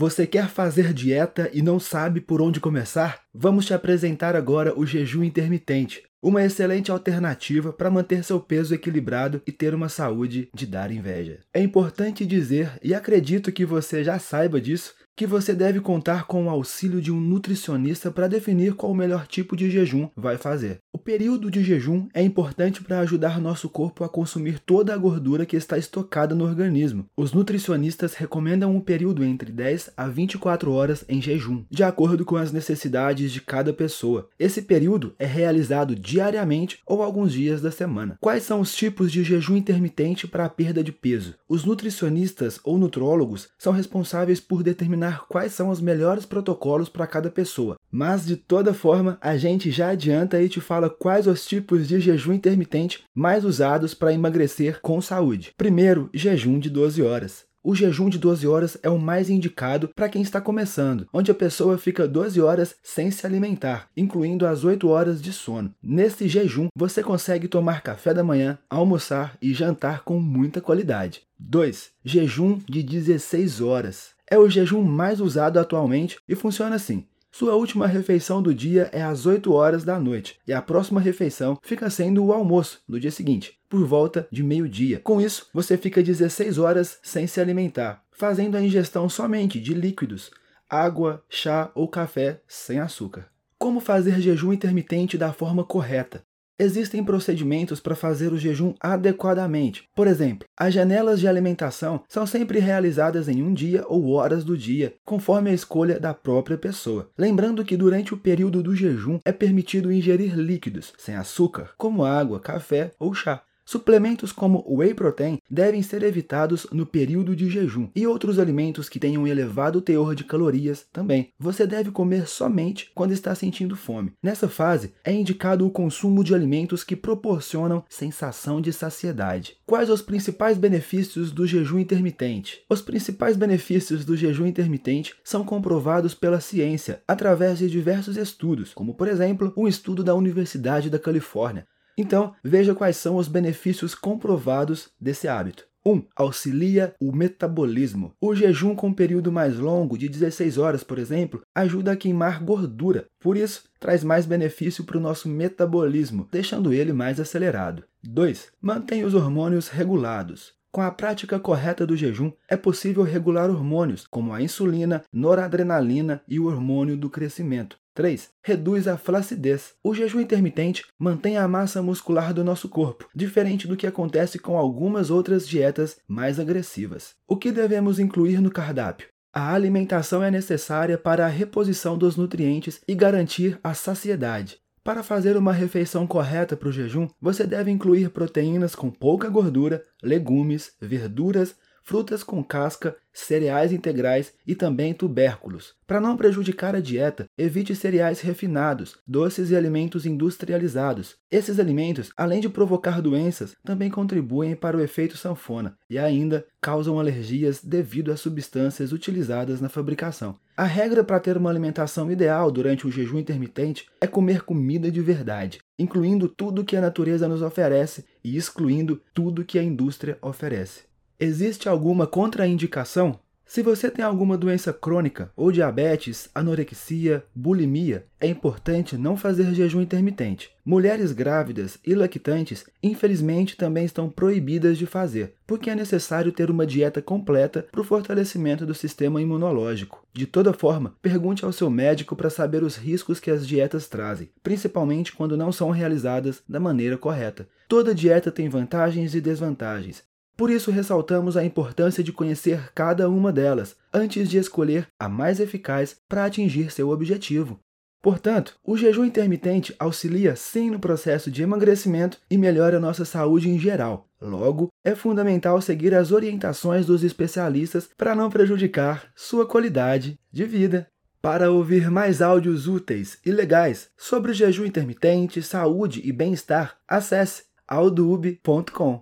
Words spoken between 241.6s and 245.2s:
médico para saber os riscos que as dietas trazem, principalmente